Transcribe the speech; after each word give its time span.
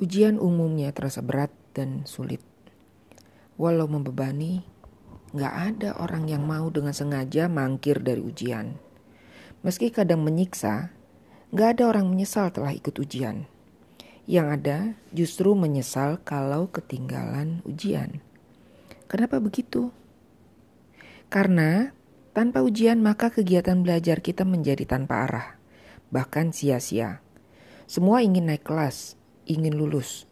Ujian 0.00 0.40
umumnya 0.40 0.96
terasa 0.96 1.20
berat 1.20 1.52
dan 1.76 2.08
sulit. 2.08 2.40
Walau 3.60 3.84
membebani, 3.84 4.64
gak 5.36 5.76
ada 5.76 6.00
orang 6.00 6.24
yang 6.24 6.48
mau 6.48 6.72
dengan 6.72 6.96
sengaja 6.96 7.52
mangkir 7.52 8.00
dari 8.00 8.24
ujian. 8.24 8.80
Meski 9.60 9.92
kadang 9.92 10.24
menyiksa, 10.24 10.88
gak 11.52 11.76
ada 11.76 11.92
orang 11.92 12.08
menyesal 12.08 12.48
telah 12.48 12.72
ikut 12.72 12.96
ujian. 12.96 13.44
Yang 14.24 14.46
ada 14.48 14.78
justru 15.12 15.52
menyesal 15.52 16.16
kalau 16.24 16.72
ketinggalan 16.72 17.60
ujian. 17.68 18.24
Kenapa 19.04 19.36
begitu? 19.36 19.92
Karena 21.28 21.92
tanpa 22.32 22.64
ujian 22.64 23.04
maka 23.04 23.28
kegiatan 23.28 23.84
belajar 23.84 24.24
kita 24.24 24.48
menjadi 24.48 24.88
tanpa 24.88 25.28
arah, 25.28 25.48
bahkan 26.08 26.56
sia-sia. 26.56 27.20
Semua 27.84 28.24
ingin 28.24 28.48
naik 28.48 28.64
kelas, 28.64 29.19
ingin 29.50 29.74
lulus. 29.74 30.30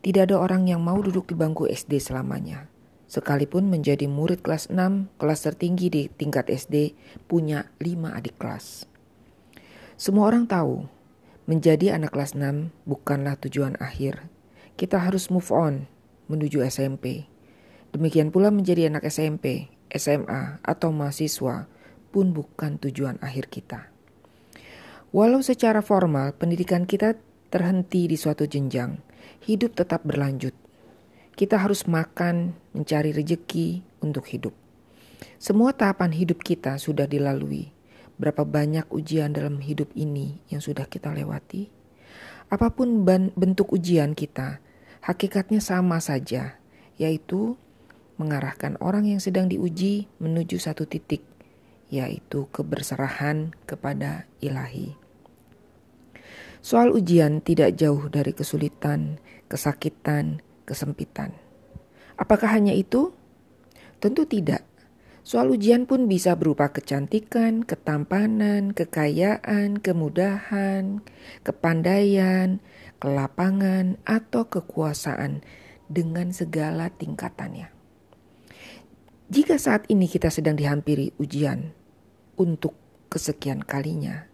Tidak 0.00 0.24
ada 0.24 0.40
orang 0.40 0.66
yang 0.66 0.80
mau 0.80 0.98
duduk 0.98 1.28
di 1.28 1.36
bangku 1.36 1.68
SD 1.68 2.00
selamanya. 2.00 2.72
Sekalipun 3.12 3.68
menjadi 3.68 4.08
murid 4.08 4.40
kelas 4.40 4.72
6, 4.72 5.12
kelas 5.20 5.40
tertinggi 5.44 5.92
di 5.92 6.02
tingkat 6.08 6.48
SD, 6.48 6.96
punya 7.28 7.68
5 7.76 8.08
adik 8.16 8.40
kelas. 8.40 8.88
Semua 10.00 10.32
orang 10.32 10.48
tahu, 10.48 10.88
menjadi 11.44 11.92
anak 11.94 12.16
kelas 12.16 12.32
6 12.32 12.72
bukanlah 12.88 13.36
tujuan 13.36 13.76
akhir. 13.78 14.26
Kita 14.80 14.96
harus 14.96 15.28
move 15.28 15.52
on 15.52 15.86
menuju 16.32 16.64
SMP. 16.64 17.28
Demikian 17.92 18.32
pula 18.32 18.48
menjadi 18.48 18.88
anak 18.88 19.04
SMP, 19.04 19.68
SMA, 19.92 20.64
atau 20.64 20.88
mahasiswa 20.88 21.68
pun 22.08 22.32
bukan 22.32 22.80
tujuan 22.80 23.20
akhir 23.20 23.52
kita. 23.52 23.92
Walau 25.12 25.44
secara 25.44 25.84
formal 25.84 26.32
pendidikan 26.32 26.88
kita 26.88 27.20
terhenti 27.52 28.08
di 28.08 28.16
suatu 28.16 28.48
jenjang, 28.48 28.96
hidup 29.44 29.76
tetap 29.76 30.08
berlanjut. 30.08 30.56
Kita 31.36 31.60
harus 31.60 31.84
makan, 31.84 32.56
mencari 32.72 33.12
rejeki 33.12 33.84
untuk 34.00 34.24
hidup. 34.32 34.56
Semua 35.36 35.76
tahapan 35.76 36.16
hidup 36.16 36.40
kita 36.40 36.80
sudah 36.80 37.04
dilalui. 37.04 37.68
Berapa 38.16 38.48
banyak 38.48 38.88
ujian 38.88 39.36
dalam 39.36 39.60
hidup 39.60 39.92
ini 39.92 40.40
yang 40.48 40.64
sudah 40.64 40.88
kita 40.88 41.12
lewati? 41.12 41.68
Apa 42.48 42.72
pun 42.72 43.04
bentuk 43.36 43.72
ujian 43.72 44.16
kita, 44.16 44.64
hakikatnya 45.04 45.60
sama 45.60 46.00
saja, 46.00 46.56
yaitu 46.96 47.60
mengarahkan 48.20 48.80
orang 48.80 49.08
yang 49.08 49.20
sedang 49.20 49.48
diuji 49.48 50.08
menuju 50.20 50.60
satu 50.60 50.84
titik, 50.84 51.24
yaitu 51.88 52.48
keberserahan 52.52 53.56
kepada 53.64 54.28
ilahi. 54.40 55.01
Soal 56.62 56.94
ujian 56.94 57.42
tidak 57.42 57.74
jauh 57.74 58.06
dari 58.06 58.30
kesulitan, 58.30 59.18
kesakitan, 59.50 60.46
kesempitan. 60.62 61.34
Apakah 62.14 62.54
hanya 62.54 62.70
itu? 62.70 63.10
Tentu 63.98 64.30
tidak. 64.30 64.62
Soal 65.26 65.50
ujian 65.50 65.90
pun 65.90 66.06
bisa 66.06 66.38
berupa 66.38 66.70
kecantikan, 66.70 67.66
ketampanan, 67.66 68.78
kekayaan, 68.78 69.82
kemudahan, 69.82 71.02
kepandaian, 71.42 72.62
kelapangan, 73.02 73.98
atau 74.06 74.46
kekuasaan 74.46 75.42
dengan 75.90 76.30
segala 76.30 76.94
tingkatannya. 76.94 77.74
Jika 79.34 79.58
saat 79.58 79.90
ini 79.90 80.06
kita 80.06 80.30
sedang 80.30 80.54
dihampiri 80.54 81.10
ujian 81.18 81.74
untuk 82.38 82.78
kesekian 83.10 83.66
kalinya, 83.66 84.30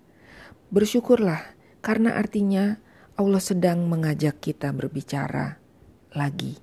bersyukurlah 0.69 1.58
karena 1.79 2.19
artinya 2.19 2.79
Allah 3.19 3.43
sedang 3.43 3.87
mengajak 3.91 4.39
kita 4.39 4.71
berbicara 4.71 5.59
lagi, 6.15 6.59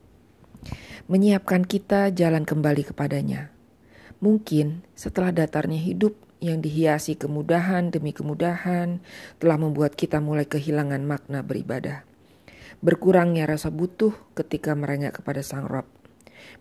menyiapkan 1.12 1.68
kita 1.68 2.16
jalan 2.16 2.48
kembali 2.48 2.96
kepadanya. 2.96 3.52
Mungkin 4.24 4.88
setelah 4.96 5.36
datarnya 5.36 5.78
hidup 5.78 6.16
yang 6.40 6.64
dihiasi 6.64 7.20
kemudahan 7.20 7.92
demi 7.92 8.16
kemudahan 8.16 9.04
telah 9.40 9.58
membuat 9.60 10.00
kita 10.00 10.24
mulai 10.24 10.48
kehilangan 10.48 11.04
makna 11.04 11.44
beribadah. 11.44 12.08
Berkurangnya 12.80 13.48
rasa 13.48 13.72
butuh 13.72 14.16
ketika 14.36 14.76
merengek 14.76 15.20
kepada 15.20 15.44
Sang 15.44 15.68
Rob. 15.68 15.88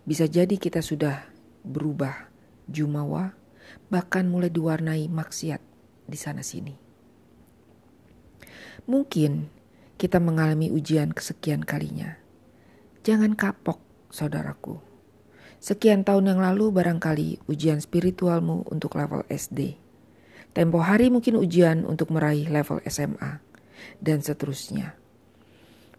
Bisa 0.03 0.27
jadi 0.27 0.55
kita 0.59 0.83
sudah 0.83 1.27
berubah 1.63 2.31
jumawa, 2.67 3.35
bahkan 3.87 4.27
mulai 4.27 4.49
diwarnai 4.51 5.07
maksiat 5.07 5.61
di 6.07 6.17
sana-sini. 6.17 6.84
Mungkin 8.83 9.47
kita 9.95 10.19
mengalami 10.19 10.67
ujian 10.67 11.15
kesekian 11.15 11.63
kalinya. 11.63 12.19
Jangan 13.07 13.39
kapok, 13.39 13.79
saudaraku. 14.11 14.83
Sekian 15.63 16.03
tahun 16.03 16.35
yang 16.35 16.39
lalu 16.43 16.75
barangkali 16.75 17.47
ujian 17.47 17.79
spiritualmu 17.79 18.67
untuk 18.67 18.99
level 18.99 19.23
SD. 19.31 19.79
Tempo 20.51 20.83
hari 20.83 21.07
mungkin 21.07 21.39
ujian 21.39 21.87
untuk 21.87 22.11
meraih 22.11 22.47
level 22.51 22.83
SMA, 22.87 23.39
dan 24.01 24.19
seterusnya. 24.19 24.95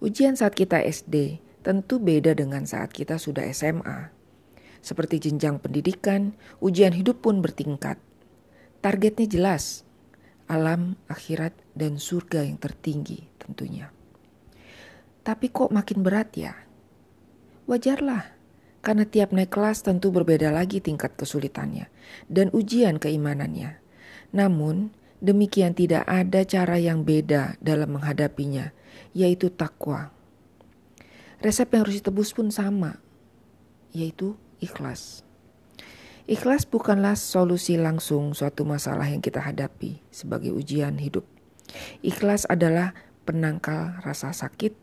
Ujian 0.03 0.36
saat 0.36 0.53
kita 0.53 0.81
SD 0.81 1.41
tentu 1.65 1.97
beda 2.03 2.36
dengan 2.36 2.69
saat 2.69 2.92
kita 2.92 3.16
sudah 3.16 3.48
SMA. 3.54 4.12
Seperti 4.84 5.19
jenjang 5.19 5.59
pendidikan, 5.59 6.36
ujian 6.62 6.92
hidup 6.92 7.25
pun 7.25 7.41
bertingkat. 7.42 7.98
Targetnya 8.84 9.26
jelas, 9.26 9.85
alam, 10.46 10.94
akhirat, 11.10 11.52
dan 11.74 11.98
surga 11.98 12.46
yang 12.46 12.58
tertinggi 12.58 13.26
tentunya. 13.36 13.90
Tapi 15.26 15.50
kok 15.50 15.74
makin 15.74 16.06
berat 16.06 16.30
ya? 16.38 16.54
Wajarlah, 17.66 18.22
karena 18.78 19.02
tiap 19.02 19.34
naik 19.34 19.50
kelas 19.50 19.82
tentu 19.82 20.14
berbeda 20.14 20.54
lagi 20.54 20.78
tingkat 20.78 21.18
kesulitannya 21.18 21.90
dan 22.30 22.54
ujian 22.54 23.02
keimanannya. 23.02 23.82
Namun, 24.30 24.94
demikian 25.18 25.74
tidak 25.74 26.06
ada 26.06 26.46
cara 26.46 26.78
yang 26.78 27.02
beda 27.02 27.58
dalam 27.58 27.98
menghadapinya, 27.98 28.70
yaitu 29.10 29.50
takwa. 29.50 30.14
Resep 31.42 31.74
yang 31.74 31.82
harus 31.82 31.98
ditebus 31.98 32.30
pun 32.30 32.54
sama, 32.54 33.02
yaitu 33.90 34.38
ikhlas. 34.62 35.25
Ikhlas 36.26 36.66
bukanlah 36.66 37.14
solusi 37.14 37.78
langsung 37.78 38.34
suatu 38.34 38.66
masalah 38.66 39.06
yang 39.06 39.22
kita 39.22 39.38
hadapi 39.38 40.03
sebagai 40.10 40.50
ujian 40.50 40.98
hidup. 40.98 41.22
Ikhlas 42.03 42.50
adalah 42.50 42.98
penangkal 43.22 44.03
rasa 44.03 44.34
sakit, 44.34 44.75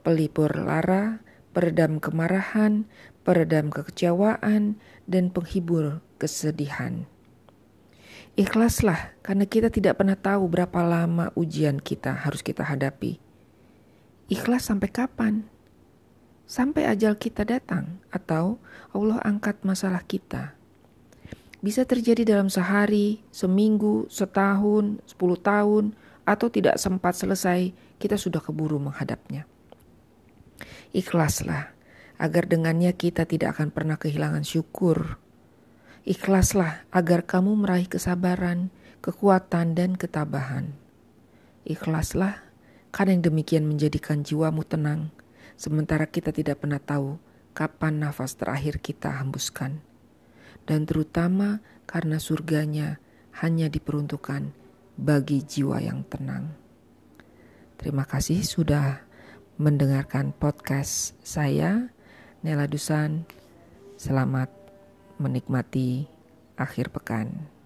pelipur 0.00 0.48
lara, 0.48 1.20
peredam 1.52 2.00
kemarahan, 2.00 2.88
peredam 3.20 3.68
kekecewaan, 3.68 4.80
dan 5.04 5.28
penghibur 5.28 6.00
kesedihan. 6.16 7.04
Ikhlaslah 8.40 9.12
karena 9.20 9.44
kita 9.44 9.68
tidak 9.68 10.00
pernah 10.00 10.16
tahu 10.16 10.48
berapa 10.48 10.80
lama 10.80 11.36
ujian 11.36 11.84
kita 11.84 12.16
harus 12.16 12.40
kita 12.40 12.64
hadapi. 12.64 13.20
Ikhlas 14.32 14.72
sampai 14.72 14.88
kapan? 14.88 15.44
Sampai 16.48 16.88
ajal 16.88 17.20
kita 17.20 17.44
datang 17.44 18.00
atau 18.08 18.56
Allah 18.96 19.20
angkat 19.20 19.60
masalah 19.68 20.00
kita 20.00 20.56
bisa 21.58 21.82
terjadi 21.82 22.22
dalam 22.22 22.46
sehari, 22.46 23.18
seminggu, 23.34 24.06
setahun, 24.06 25.02
sepuluh 25.10 25.34
tahun, 25.34 25.94
atau 26.22 26.46
tidak 26.46 26.78
sempat 26.78 27.18
selesai, 27.18 27.74
kita 27.98 28.14
sudah 28.14 28.38
keburu 28.38 28.78
menghadapnya. 28.78 29.48
Ikhlaslah, 30.94 31.74
agar 32.18 32.44
dengannya 32.46 32.94
kita 32.94 33.26
tidak 33.26 33.58
akan 33.58 33.74
pernah 33.74 33.98
kehilangan 33.98 34.46
syukur. 34.46 35.18
Ikhlaslah 36.06 36.86
agar 36.94 37.26
kamu 37.26 37.66
meraih 37.66 37.90
kesabaran, 37.90 38.70
kekuatan, 39.02 39.74
dan 39.74 39.98
ketabahan. 39.98 40.78
Ikhlaslah, 41.66 42.38
karena 42.94 43.18
yang 43.18 43.34
demikian 43.34 43.64
menjadikan 43.66 44.22
jiwamu 44.22 44.62
tenang, 44.62 45.10
sementara 45.58 46.06
kita 46.06 46.30
tidak 46.30 46.62
pernah 46.62 46.80
tahu 46.80 47.18
kapan 47.52 47.98
nafas 47.98 48.38
terakhir 48.38 48.78
kita 48.78 49.10
hembuskan 49.18 49.82
dan 50.68 50.84
terutama 50.84 51.64
karena 51.88 52.20
surganya 52.20 53.00
hanya 53.40 53.72
diperuntukkan 53.72 54.52
bagi 55.00 55.40
jiwa 55.40 55.80
yang 55.80 56.04
tenang. 56.04 56.52
Terima 57.80 58.04
kasih 58.04 58.44
sudah 58.44 59.00
mendengarkan 59.56 60.36
podcast 60.36 61.16
saya, 61.24 61.88
Nela 62.44 62.68
Dusan. 62.68 63.24
Selamat 63.96 64.52
menikmati 65.16 66.04
akhir 66.60 66.92
pekan. 66.92 67.57